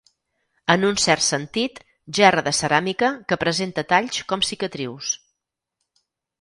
En 0.75 0.87
un 0.87 0.95
cert 1.03 1.23
sentit, 1.25 1.77
gerra 2.21 2.45
de 2.49 2.55
ceràmica 2.61 3.13
que 3.29 3.39
presenta 3.45 3.87
talls 3.95 4.25
com 4.33 4.47
cicatrius. 4.51 5.15